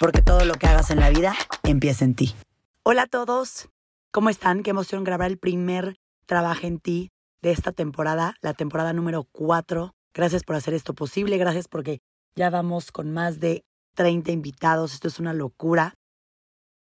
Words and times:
porque 0.00 0.22
todo 0.22 0.44
lo 0.44 0.54
que 0.54 0.66
hagas 0.66 0.90
en 0.90 1.00
la 1.00 1.10
vida 1.10 1.34
empieza 1.64 2.04
en 2.04 2.14
ti. 2.14 2.34
Hola 2.82 3.02
a 3.02 3.06
todos, 3.06 3.68
¿cómo 4.10 4.30
están? 4.30 4.62
Qué 4.62 4.70
emoción 4.70 5.04
grabar 5.04 5.30
el 5.30 5.38
primer 5.38 5.96
Trabajo 6.26 6.66
en 6.66 6.78
ti 6.78 7.10
de 7.40 7.52
esta 7.52 7.72
temporada, 7.72 8.34
la 8.42 8.52
temporada 8.52 8.92
número 8.92 9.24
4. 9.32 9.94
Gracias 10.12 10.44
por 10.44 10.56
hacer 10.56 10.74
esto 10.74 10.92
posible, 10.94 11.38
gracias 11.38 11.68
porque 11.68 12.00
ya 12.36 12.50
vamos 12.50 12.92
con 12.92 13.10
más 13.12 13.40
de 13.40 13.64
30 13.94 14.30
invitados, 14.32 14.92
esto 14.92 15.08
es 15.08 15.18
una 15.18 15.32
locura. 15.32 15.94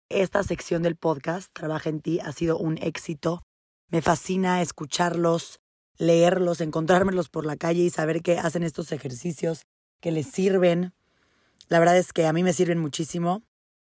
Esta 0.08 0.42
sección 0.42 0.82
del 0.82 0.96
podcast, 0.96 1.52
Trabaja 1.52 1.90
en 1.90 2.00
ti, 2.00 2.18
ha 2.18 2.32
sido 2.32 2.58
un 2.58 2.76
éxito. 2.78 3.44
Me 3.88 4.02
fascina 4.02 4.60
escucharlos, 4.62 5.60
leerlos, 5.96 6.60
encontrármelos 6.60 7.28
por 7.28 7.46
la 7.46 7.56
calle 7.56 7.82
y 7.82 7.90
saber 7.90 8.22
que 8.22 8.38
hacen 8.38 8.64
estos 8.64 8.90
ejercicios 8.90 9.62
que 10.00 10.10
les 10.10 10.26
sirven, 10.26 10.92
la 11.68 11.78
verdad 11.78 11.98
es 11.98 12.12
que 12.12 12.26
a 12.26 12.32
mí 12.32 12.42
me 12.42 12.52
sirven 12.52 12.78
muchísimo 12.78 13.42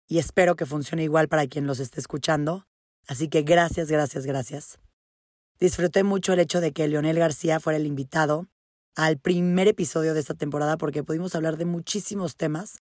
y 0.08 0.18
espero 0.18 0.56
que 0.56 0.66
funcione 0.66 1.02
igual 1.02 1.28
para 1.28 1.46
quien 1.46 1.66
los 1.66 1.80
esté 1.80 2.00
escuchando. 2.00 2.66
Así 3.06 3.28
que 3.28 3.42
gracias, 3.42 3.90
gracias, 3.90 4.24
gracias. 4.26 4.78
Disfruté 5.59 6.02
mucho 6.02 6.32
el 6.32 6.40
hecho 6.40 6.60
de 6.60 6.73
que 6.73 6.88
Leonel 6.88 7.18
García 7.18 7.60
fuera 7.60 7.78
el 7.78 7.86
invitado 7.86 8.46
al 8.95 9.18
primer 9.18 9.68
episodio 9.68 10.14
de 10.14 10.20
esta 10.20 10.34
temporada 10.34 10.78
porque 10.78 11.04
pudimos 11.04 11.34
hablar 11.34 11.59
de 11.59 11.66
muchísimos 11.66 12.36
temas, 12.36 12.78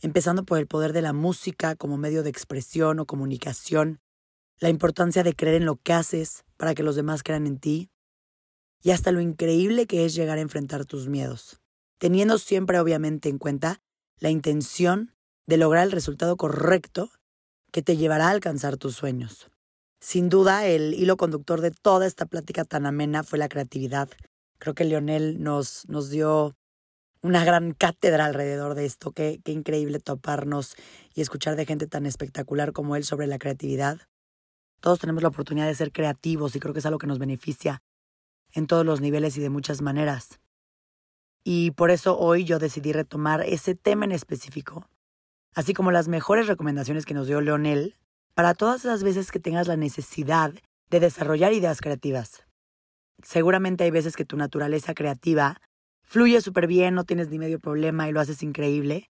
empezando 0.00 0.44
por 0.44 0.58
el 0.58 0.66
poder 0.66 0.92
de 0.92 1.02
la 1.02 1.12
música 1.12 1.76
como 1.76 1.98
medio 1.98 2.22
de 2.22 2.30
expresión 2.30 2.98
o 3.00 3.06
comunicación, 3.06 4.00
la 4.60 4.70
importancia 4.70 5.22
de 5.22 5.34
creer 5.34 5.56
en 5.56 5.66
lo 5.66 5.76
que 5.76 5.92
haces 5.92 6.44
para 6.56 6.74
que 6.74 6.82
los 6.82 6.96
demás 6.96 7.22
crean 7.22 7.46
en 7.46 7.58
ti, 7.58 7.90
y 8.82 8.92
hasta 8.92 9.12
lo 9.12 9.20
increíble 9.20 9.86
que 9.86 10.04
es 10.04 10.14
llegar 10.14 10.38
a 10.38 10.42
enfrentar 10.42 10.86
tus 10.86 11.08
miedos, 11.08 11.60
teniendo 11.98 12.38
siempre 12.38 12.78
obviamente 12.78 13.28
en 13.28 13.38
cuenta 13.38 13.82
la 14.20 14.30
intención 14.30 15.14
de 15.46 15.56
lograr 15.56 15.84
el 15.84 15.92
resultado 15.92 16.36
correcto 16.36 17.10
que 17.72 17.82
te 17.82 17.96
llevará 17.96 18.28
a 18.28 18.30
alcanzar 18.30 18.76
tus 18.76 18.96
sueños. 18.96 19.50
Sin 20.00 20.28
duda, 20.28 20.66
el 20.66 20.94
hilo 20.94 21.16
conductor 21.16 21.60
de 21.60 21.70
toda 21.70 22.06
esta 22.06 22.26
plática 22.26 22.64
tan 22.64 22.86
amena 22.86 23.24
fue 23.24 23.38
la 23.38 23.48
creatividad. 23.48 24.08
Creo 24.58 24.74
que 24.74 24.84
Leonel 24.84 25.42
nos, 25.42 25.88
nos 25.88 26.10
dio 26.10 26.56
una 27.20 27.44
gran 27.44 27.72
cátedra 27.72 28.26
alrededor 28.26 28.74
de 28.74 28.84
esto. 28.84 29.12
Qué, 29.12 29.40
qué 29.44 29.52
increíble 29.52 29.98
toparnos 29.98 30.76
y 31.14 31.20
escuchar 31.20 31.56
de 31.56 31.66
gente 31.66 31.86
tan 31.86 32.06
espectacular 32.06 32.72
como 32.72 32.94
él 32.94 33.04
sobre 33.04 33.26
la 33.26 33.38
creatividad. 33.38 33.98
Todos 34.80 35.00
tenemos 35.00 35.22
la 35.22 35.30
oportunidad 35.30 35.66
de 35.66 35.74
ser 35.74 35.90
creativos 35.90 36.54
y 36.54 36.60
creo 36.60 36.72
que 36.72 36.80
es 36.80 36.86
algo 36.86 36.98
que 36.98 37.08
nos 37.08 37.18
beneficia 37.18 37.82
en 38.52 38.66
todos 38.66 38.86
los 38.86 39.00
niveles 39.00 39.36
y 39.36 39.40
de 39.40 39.50
muchas 39.50 39.82
maneras. 39.82 40.38
Y 41.44 41.70
por 41.72 41.90
eso 41.90 42.18
hoy 42.18 42.44
yo 42.44 42.58
decidí 42.58 42.92
retomar 42.92 43.42
ese 43.42 43.74
tema 43.74 44.04
en 44.04 44.12
específico, 44.12 44.88
así 45.54 45.74
como 45.74 45.90
las 45.90 46.08
mejores 46.08 46.46
recomendaciones 46.46 47.04
que 47.06 47.14
nos 47.14 47.26
dio 47.26 47.40
Leonel 47.40 47.96
para 48.34 48.54
todas 48.54 48.84
las 48.84 49.02
veces 49.02 49.32
que 49.32 49.40
tengas 49.40 49.66
la 49.66 49.76
necesidad 49.76 50.52
de 50.90 51.00
desarrollar 51.00 51.52
ideas 51.52 51.80
creativas. 51.80 52.44
Seguramente 53.22 53.84
hay 53.84 53.90
veces 53.90 54.14
que 54.14 54.24
tu 54.24 54.36
naturaleza 54.36 54.94
creativa 54.94 55.60
fluye 56.02 56.40
súper 56.40 56.66
bien, 56.66 56.94
no 56.94 57.04
tienes 57.04 57.30
ni 57.30 57.38
medio 57.38 57.58
problema 57.58 58.08
y 58.08 58.12
lo 58.12 58.20
haces 58.20 58.42
increíble. 58.42 59.10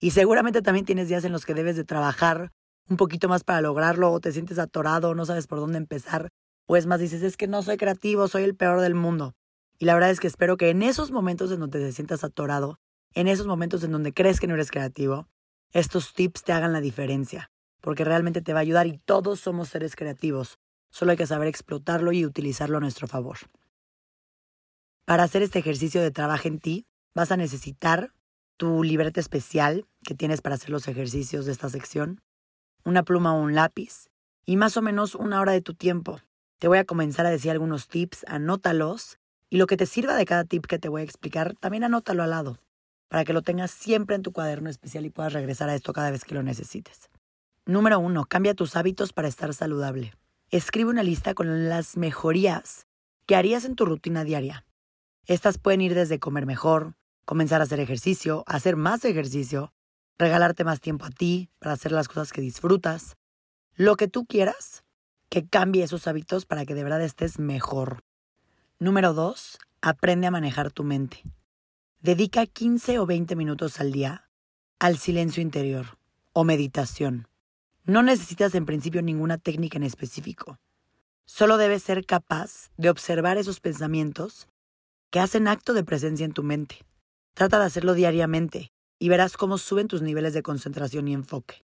Y 0.00 0.10
seguramente 0.10 0.60
también 0.60 0.84
tienes 0.84 1.08
días 1.08 1.24
en 1.24 1.32
los 1.32 1.46
que 1.46 1.54
debes 1.54 1.76
de 1.76 1.84
trabajar 1.84 2.50
un 2.88 2.96
poquito 2.96 3.28
más 3.28 3.44
para 3.44 3.60
lograrlo 3.60 4.12
o 4.12 4.20
te 4.20 4.32
sientes 4.32 4.58
atorado, 4.58 5.14
no 5.14 5.24
sabes 5.24 5.46
por 5.46 5.60
dónde 5.60 5.78
empezar. 5.78 6.28
O 6.66 6.76
es 6.76 6.86
más, 6.86 7.00
dices, 7.00 7.22
es 7.22 7.36
que 7.36 7.46
no 7.46 7.62
soy 7.62 7.76
creativo, 7.76 8.28
soy 8.28 8.42
el 8.44 8.56
peor 8.56 8.80
del 8.80 8.94
mundo. 8.94 9.34
Y 9.78 9.86
la 9.86 9.94
verdad 9.94 10.10
es 10.10 10.20
que 10.20 10.26
espero 10.26 10.56
que 10.56 10.70
en 10.70 10.82
esos 10.82 11.10
momentos 11.10 11.50
en 11.50 11.60
donde 11.60 11.80
te 11.80 11.92
sientas 11.92 12.24
atorado, 12.24 12.78
en 13.12 13.28
esos 13.28 13.46
momentos 13.46 13.82
en 13.84 13.92
donde 13.92 14.12
crees 14.12 14.40
que 14.40 14.46
no 14.46 14.54
eres 14.54 14.70
creativo, 14.70 15.28
estos 15.72 16.12
tips 16.14 16.44
te 16.44 16.52
hagan 16.52 16.72
la 16.72 16.80
diferencia, 16.80 17.50
porque 17.80 18.04
realmente 18.04 18.42
te 18.42 18.52
va 18.52 18.60
a 18.60 18.62
ayudar 18.62 18.86
y 18.86 18.98
todos 18.98 19.40
somos 19.40 19.68
seres 19.68 19.96
creativos. 19.96 20.58
Solo 20.90 21.10
hay 21.10 21.16
que 21.16 21.26
saber 21.26 21.48
explotarlo 21.48 22.12
y 22.12 22.24
utilizarlo 22.24 22.76
a 22.76 22.80
nuestro 22.80 23.08
favor. 23.08 23.38
Para 25.04 25.24
hacer 25.24 25.42
este 25.42 25.58
ejercicio 25.58 26.00
de 26.00 26.10
trabajo 26.10 26.48
en 26.48 26.60
ti, 26.60 26.86
vas 27.14 27.32
a 27.32 27.36
necesitar 27.36 28.12
tu 28.56 28.84
libreta 28.84 29.20
especial 29.20 29.86
que 30.04 30.14
tienes 30.14 30.40
para 30.40 30.54
hacer 30.54 30.70
los 30.70 30.86
ejercicios 30.86 31.46
de 31.46 31.52
esta 31.52 31.68
sección, 31.68 32.20
una 32.84 33.02
pluma 33.02 33.34
o 33.34 33.42
un 33.42 33.54
lápiz 33.54 34.08
y 34.46 34.56
más 34.56 34.76
o 34.76 34.82
menos 34.82 35.14
una 35.14 35.40
hora 35.40 35.52
de 35.52 35.62
tu 35.62 35.74
tiempo. 35.74 36.20
Te 36.58 36.68
voy 36.68 36.78
a 36.78 36.84
comenzar 36.84 37.26
a 37.26 37.30
decir 37.30 37.50
algunos 37.50 37.88
tips, 37.88 38.24
anótalos 38.28 39.18
y 39.50 39.56
lo 39.56 39.66
que 39.66 39.76
te 39.76 39.86
sirva 39.86 40.16
de 40.16 40.24
cada 40.24 40.44
tip 40.44 40.66
que 40.66 40.78
te 40.78 40.88
voy 40.88 41.02
a 41.02 41.04
explicar, 41.04 41.54
también 41.60 41.84
anótalo 41.84 42.22
al 42.22 42.30
lado, 42.30 42.58
para 43.08 43.24
que 43.24 43.32
lo 43.32 43.42
tengas 43.42 43.70
siempre 43.70 44.16
en 44.16 44.22
tu 44.22 44.32
cuaderno 44.32 44.70
especial 44.70 45.06
y 45.06 45.10
puedas 45.10 45.32
regresar 45.32 45.68
a 45.68 45.74
esto 45.74 45.92
cada 45.92 46.10
vez 46.10 46.24
que 46.24 46.34
lo 46.34 46.42
necesites. 46.42 47.10
Número 47.66 47.98
uno, 47.98 48.24
cambia 48.26 48.54
tus 48.54 48.76
hábitos 48.76 49.12
para 49.12 49.28
estar 49.28 49.54
saludable. 49.54 50.12
Escribe 50.50 50.90
una 50.90 51.02
lista 51.02 51.34
con 51.34 51.68
las 51.68 51.96
mejorías 51.96 52.86
que 53.26 53.36
harías 53.36 53.64
en 53.64 53.74
tu 53.74 53.86
rutina 53.86 54.24
diaria. 54.24 54.66
Estas 55.26 55.58
pueden 55.58 55.80
ir 55.80 55.94
desde 55.94 56.18
comer 56.18 56.44
mejor, 56.44 56.94
comenzar 57.24 57.60
a 57.60 57.64
hacer 57.64 57.80
ejercicio, 57.80 58.44
hacer 58.46 58.76
más 58.76 59.04
ejercicio, 59.04 59.72
regalarte 60.18 60.64
más 60.64 60.80
tiempo 60.80 61.06
a 61.06 61.10
ti 61.10 61.48
para 61.58 61.72
hacer 61.72 61.92
las 61.92 62.08
cosas 62.08 62.32
que 62.32 62.40
disfrutas, 62.40 63.16
lo 63.74 63.96
que 63.96 64.08
tú 64.08 64.26
quieras, 64.26 64.84
que 65.28 65.46
cambie 65.46 65.84
esos 65.84 66.06
hábitos 66.06 66.46
para 66.46 66.64
que 66.66 66.74
de 66.74 66.84
verdad 66.84 67.02
estés 67.02 67.38
mejor. 67.38 68.04
Número 68.84 69.14
2. 69.14 69.56
Aprende 69.80 70.26
a 70.26 70.30
manejar 70.30 70.70
tu 70.70 70.84
mente. 70.84 71.22
Dedica 72.02 72.44
15 72.44 72.98
o 72.98 73.06
20 73.06 73.34
minutos 73.34 73.80
al 73.80 73.92
día 73.92 74.28
al 74.78 74.98
silencio 74.98 75.42
interior 75.42 75.96
o 76.34 76.44
meditación. 76.44 77.26
No 77.84 78.02
necesitas 78.02 78.54
en 78.54 78.66
principio 78.66 79.00
ninguna 79.00 79.38
técnica 79.38 79.78
en 79.78 79.84
específico. 79.84 80.58
Solo 81.24 81.56
debes 81.56 81.82
ser 81.82 82.04
capaz 82.04 82.68
de 82.76 82.90
observar 82.90 83.38
esos 83.38 83.58
pensamientos 83.58 84.48
que 85.08 85.18
hacen 85.18 85.48
acto 85.48 85.72
de 85.72 85.82
presencia 85.82 86.26
en 86.26 86.34
tu 86.34 86.42
mente. 86.42 86.84
Trata 87.32 87.58
de 87.58 87.64
hacerlo 87.64 87.94
diariamente 87.94 88.70
y 88.98 89.08
verás 89.08 89.38
cómo 89.38 89.56
suben 89.56 89.88
tus 89.88 90.02
niveles 90.02 90.34
de 90.34 90.42
concentración 90.42 91.08
y 91.08 91.14
enfoque. 91.14 91.64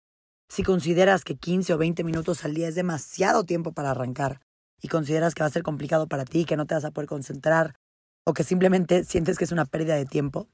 Si 0.48 0.62
consideras 0.62 1.24
que 1.24 1.34
15 1.34 1.74
o 1.74 1.78
20 1.78 2.04
minutos 2.04 2.44
al 2.44 2.54
día 2.54 2.68
es 2.68 2.76
demasiado 2.76 3.42
tiempo 3.42 3.72
para 3.72 3.90
arrancar, 3.90 4.42
y 4.80 4.88
consideras 4.88 5.34
que 5.34 5.42
va 5.42 5.46
a 5.46 5.50
ser 5.50 5.62
complicado 5.62 6.06
para 6.08 6.24
ti, 6.24 6.44
que 6.44 6.56
no 6.56 6.66
te 6.66 6.74
vas 6.74 6.84
a 6.84 6.90
poder 6.90 7.08
concentrar 7.08 7.76
o 8.24 8.32
que 8.32 8.44
simplemente 8.44 9.04
sientes 9.04 9.38
que 9.38 9.44
es 9.44 9.52
una 9.52 9.64
pérdida 9.64 9.94
de 9.94 10.06
tiempo, 10.06 10.48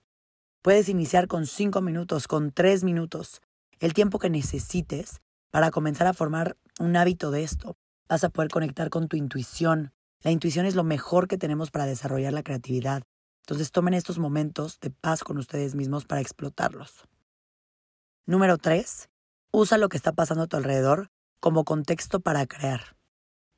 puedes 0.62 0.88
iniciar 0.88 1.26
con 1.26 1.46
cinco 1.46 1.80
minutos, 1.80 2.28
con 2.28 2.52
tres 2.52 2.84
minutos, 2.84 3.40
el 3.80 3.92
tiempo 3.92 4.18
que 4.18 4.30
necesites 4.30 5.20
para 5.50 5.70
comenzar 5.70 6.06
a 6.06 6.14
formar 6.14 6.56
un 6.78 6.96
hábito 6.96 7.30
de 7.30 7.42
esto. 7.42 7.76
Vas 8.08 8.24
a 8.24 8.30
poder 8.30 8.50
conectar 8.50 8.90
con 8.90 9.08
tu 9.08 9.16
intuición. 9.16 9.92
La 10.22 10.30
intuición 10.30 10.66
es 10.66 10.74
lo 10.74 10.84
mejor 10.84 11.28
que 11.28 11.38
tenemos 11.38 11.70
para 11.70 11.86
desarrollar 11.86 12.32
la 12.32 12.42
creatividad. 12.42 13.02
Entonces 13.42 13.70
tomen 13.70 13.94
estos 13.94 14.18
momentos 14.18 14.78
de 14.80 14.90
paz 14.90 15.22
con 15.22 15.38
ustedes 15.38 15.74
mismos 15.74 16.04
para 16.04 16.20
explotarlos. 16.20 17.06
Número 18.26 18.58
tres, 18.58 19.08
Usa 19.52 19.78
lo 19.78 19.88
que 19.88 19.96
está 19.96 20.12
pasando 20.12 20.44
a 20.44 20.46
tu 20.48 20.56
alrededor 20.56 21.10
como 21.40 21.64
contexto 21.64 22.20
para 22.20 22.46
crear. 22.46 22.95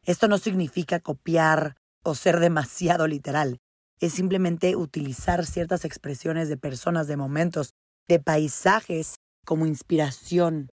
Esto 0.04 0.28
no 0.28 0.38
significa 0.38 1.00
copiar 1.00 1.76
o 2.02 2.14
ser 2.14 2.40
demasiado 2.40 3.06
literal. 3.06 3.58
Es 4.00 4.12
simplemente 4.12 4.76
utilizar 4.76 5.44
ciertas 5.44 5.84
expresiones 5.84 6.48
de 6.48 6.56
personas, 6.56 7.08
de 7.08 7.16
momentos, 7.16 7.74
de 8.06 8.20
paisajes 8.20 9.16
como 9.44 9.66
inspiración, 9.66 10.70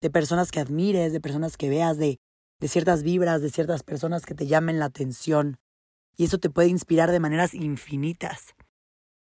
de 0.00 0.10
personas 0.10 0.50
que 0.50 0.60
admires, 0.60 1.12
de 1.12 1.20
personas 1.20 1.56
que 1.56 1.68
veas, 1.68 1.98
de, 1.98 2.18
ciertas 2.62 3.02
vibras, 3.02 3.42
de 3.42 3.50
ciertas 3.50 3.82
personas 3.82 4.24
que 4.24 4.34
te 4.34 4.46
llamen 4.46 4.78
la 4.78 4.86
atención. 4.86 5.58
Y 6.16 6.24
eso 6.24 6.38
te 6.38 6.50
puede 6.50 6.68
inspirar 6.68 7.10
de 7.10 7.20
maneras 7.20 7.54
infinitas. 7.54 8.54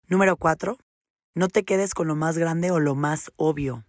Número 0.07 0.37
cuatro, 0.37 0.77
no 1.33 1.47
te 1.47 1.63
quedes 1.63 1.93
con 1.93 2.07
lo 2.07 2.15
más 2.15 2.37
grande 2.37 2.71
o 2.71 2.79
lo 2.79 2.95
más 2.95 3.31
obvio. 3.35 3.85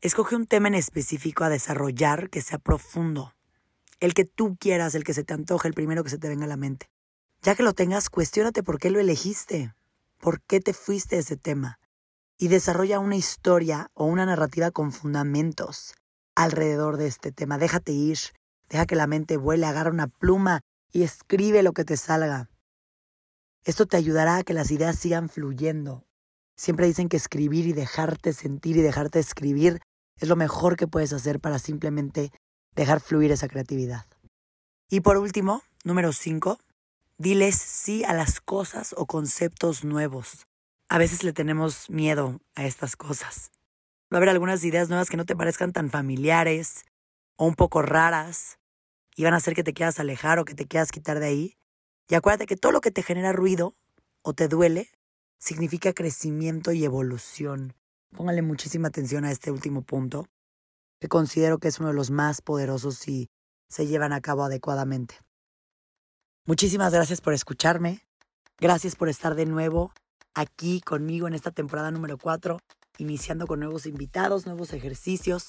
Escoge 0.00 0.36
un 0.36 0.46
tema 0.46 0.68
en 0.68 0.74
específico 0.74 1.44
a 1.44 1.48
desarrollar 1.48 2.30
que 2.30 2.42
sea 2.42 2.58
profundo 2.58 3.34
el 4.00 4.14
que 4.14 4.24
tú 4.24 4.56
quieras, 4.58 4.94
el 4.94 5.04
que 5.04 5.14
se 5.14 5.24
te 5.24 5.34
antoje, 5.34 5.68
el 5.68 5.74
primero 5.74 6.02
que 6.02 6.10
se 6.10 6.18
te 6.18 6.28
venga 6.28 6.46
a 6.46 6.48
la 6.48 6.56
mente. 6.56 6.90
Ya 7.42 7.54
que 7.54 7.62
lo 7.62 7.74
tengas, 7.74 8.10
cuestiónate 8.10 8.62
por 8.62 8.78
qué 8.78 8.90
lo 8.90 8.98
elegiste, 8.98 9.74
por 10.18 10.42
qué 10.42 10.60
te 10.60 10.72
fuiste 10.72 11.16
a 11.16 11.20
ese 11.20 11.36
tema 11.36 11.78
y 12.38 12.48
desarrolla 12.48 12.98
una 12.98 13.16
historia 13.16 13.90
o 13.94 14.06
una 14.06 14.26
narrativa 14.26 14.70
con 14.70 14.92
fundamentos. 14.92 15.94
alrededor 16.36 16.96
de 16.96 17.06
este 17.06 17.32
tema. 17.32 17.58
Déjate 17.58 17.92
ir, 17.92 18.18
deja 18.70 18.86
que 18.86 18.96
la 18.96 19.06
mente 19.06 19.36
vuele, 19.36 19.66
agarra 19.66 19.90
una 19.90 20.06
pluma 20.06 20.60
y 20.90 21.02
escribe 21.02 21.62
lo 21.62 21.72
que 21.72 21.84
te 21.84 21.98
salga. 21.98 22.48
Esto 23.64 23.84
te 23.84 23.98
ayudará 23.98 24.36
a 24.36 24.42
que 24.42 24.54
las 24.54 24.70
ideas 24.70 24.96
sigan 24.96 25.28
fluyendo. 25.28 26.06
Siempre 26.56 26.86
dicen 26.86 27.10
que 27.10 27.18
escribir 27.18 27.66
y 27.66 27.74
dejarte 27.74 28.32
sentir 28.32 28.78
y 28.78 28.80
dejarte 28.80 29.18
escribir 29.18 29.80
es 30.16 30.28
lo 30.28 30.36
mejor 30.36 30.76
que 30.76 30.86
puedes 30.86 31.12
hacer 31.12 31.40
para 31.40 31.58
simplemente 31.58 32.32
dejar 32.74 33.00
fluir 33.00 33.32
esa 33.32 33.48
creatividad. 33.48 34.06
Y 34.88 35.00
por 35.00 35.16
último, 35.16 35.62
número 35.84 36.12
5, 36.12 36.58
diles 37.18 37.56
sí 37.56 38.04
a 38.04 38.14
las 38.14 38.40
cosas 38.40 38.94
o 38.96 39.06
conceptos 39.06 39.84
nuevos. 39.84 40.46
A 40.88 40.98
veces 40.98 41.22
le 41.22 41.32
tenemos 41.32 41.88
miedo 41.88 42.40
a 42.54 42.64
estas 42.64 42.96
cosas. 42.96 43.50
Va 44.12 44.16
a 44.16 44.18
haber 44.18 44.30
algunas 44.30 44.64
ideas 44.64 44.88
nuevas 44.88 45.08
que 45.08 45.16
no 45.16 45.24
te 45.24 45.36
parezcan 45.36 45.72
tan 45.72 45.90
familiares 45.90 46.84
o 47.36 47.46
un 47.46 47.54
poco 47.54 47.82
raras 47.82 48.58
y 49.14 49.22
van 49.22 49.34
a 49.34 49.36
hacer 49.36 49.54
que 49.54 49.62
te 49.62 49.72
quieras 49.72 50.00
alejar 50.00 50.38
o 50.38 50.44
que 50.44 50.54
te 50.54 50.66
quieras 50.66 50.90
quitar 50.90 51.20
de 51.20 51.26
ahí. 51.26 51.56
Y 52.08 52.16
acuérdate 52.16 52.46
que 52.46 52.56
todo 52.56 52.72
lo 52.72 52.80
que 52.80 52.90
te 52.90 53.02
genera 53.02 53.32
ruido 53.32 53.76
o 54.22 54.32
te 54.32 54.48
duele 54.48 54.90
significa 55.38 55.92
crecimiento 55.92 56.72
y 56.72 56.84
evolución. 56.84 57.74
Póngale 58.16 58.42
muchísima 58.42 58.88
atención 58.88 59.24
a 59.24 59.30
este 59.30 59.50
último 59.50 59.82
punto, 59.82 60.26
que 61.00 61.08
considero 61.08 61.58
que 61.58 61.68
es 61.68 61.80
uno 61.80 61.88
de 61.88 61.94
los 61.94 62.10
más 62.10 62.42
poderosos 62.42 62.96
si 62.96 63.28
se 63.68 63.86
llevan 63.86 64.12
a 64.12 64.20
cabo 64.20 64.44
adecuadamente. 64.44 65.16
Muchísimas 66.46 66.92
gracias 66.92 67.20
por 67.20 67.32
escucharme. 67.32 68.02
Gracias 68.58 68.96
por 68.96 69.08
estar 69.08 69.34
de 69.34 69.46
nuevo 69.46 69.92
aquí 70.34 70.80
conmigo 70.80 71.26
en 71.26 71.34
esta 71.34 71.50
temporada 71.50 71.90
número 71.90 72.18
4, 72.18 72.58
iniciando 72.98 73.46
con 73.46 73.60
nuevos 73.60 73.86
invitados, 73.86 74.46
nuevos 74.46 74.72
ejercicios. 74.72 75.48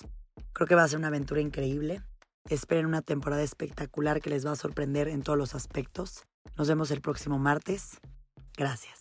Creo 0.54 0.68
que 0.68 0.76
va 0.76 0.84
a 0.84 0.88
ser 0.88 1.00
una 1.00 1.08
aventura 1.08 1.42
increíble. 1.42 2.02
Esperen 2.50 2.86
una 2.86 3.02
temporada 3.02 3.44
espectacular 3.44 4.22
que 4.22 4.30
les 4.30 4.46
va 4.46 4.52
a 4.52 4.56
sorprender 4.56 5.08
en 5.08 5.22
todos 5.22 5.38
los 5.38 5.56
aspectos. 5.56 6.24
Nos 6.58 6.68
vemos 6.68 6.92
el 6.92 7.02
próximo 7.02 7.38
martes. 7.38 8.00
Gracias. 8.58 9.01